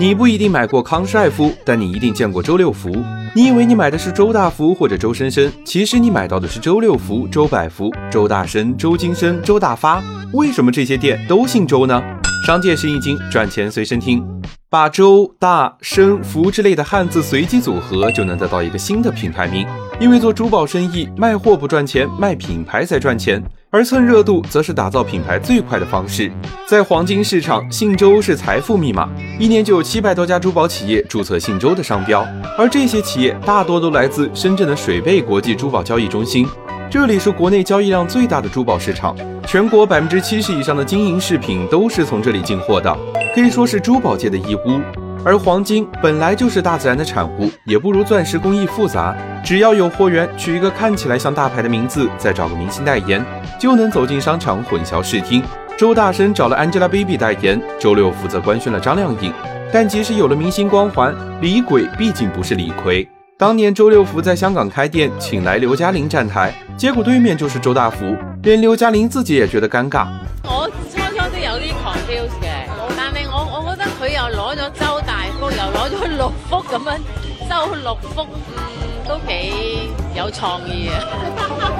[0.00, 2.88] 你不一定买过康帅傅，但你一定见过周六福。
[3.36, 10.02] 你以为你买的是周大福或者周生生，其实你买到的是周六福、周百福、周大生、周金生、周大发。
[10.32, 12.00] 为什么这些店都姓周呢？
[12.46, 14.26] 商界生意经，赚钱随身听。
[14.70, 19.66] 把周、大、生、福之类的汉字随机组合，就能得到一个新的品牌名。
[19.98, 23.42] 因为做珠宝生意，卖货不赚钱，卖品牌才赚钱。
[23.70, 26.30] 而蹭热度，则是打造品牌最快的方式。
[26.68, 29.08] 在黄金市场，姓周是财富密码，
[29.40, 32.24] 一年就有七百多家珠宝企业注册姓周的商标，
[32.56, 36.46] 而这些企业大多都来自深圳的水贝国际珠宝交易中心。
[36.90, 39.14] 这里是国内交易量最大的珠宝市场，
[39.46, 42.92] 全国百分之七十以上的金银饰品都是从这里进货的，
[43.32, 44.80] 可以说是珠宝界的义乌。
[45.24, 49.14] 而黄金本来就是大自然的产物，也不如钻石工艺复杂。
[49.44, 53.24] 只要有货源，取一个看起来像大牌的名字，再找个明星代言，
[53.56, 55.40] 就能走进商场混淆视听。
[55.78, 59.32] 周大生找了 Angelababy 代言，周六负责官宣了张靓颖。
[59.72, 63.06] 但即使有了明星光环，李鬼毕竟不是李逵。
[63.40, 70.08] 当年周六福在香港开店，请来刘嘉玲站台，结果对面就是周大福，连刘嘉玲自己也觉得尴尬。
[70.44, 77.00] 我初初都有啲 confused 嘅，但系我我觉得佢又攞咗周大福，又攞咗六福咁样，
[77.48, 78.26] 周六福，
[78.58, 80.90] 嗯，都几有创意。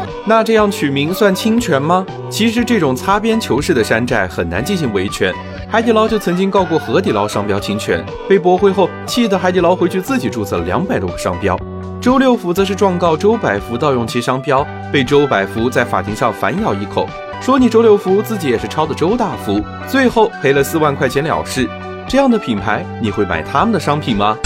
[0.24, 2.06] 那这样取名算侵权吗？
[2.30, 5.30] 其实这种擦边球式的山寨很难进行维权。
[5.70, 11.56] 海底捞就曾经告过河底捞商标侵权，被驳回后，气的海底捞回去自己注册了两百多个商标。
[12.02, 17.06] 周六福则是状告周百福盗用其商标，被周百福在法庭上反咬一口，
[17.40, 21.68] 说你周六福自己也是抄的周大福，最后赔了四万块钱了事。
[22.08, 24.36] 这样的品牌，你会买他们的商品吗？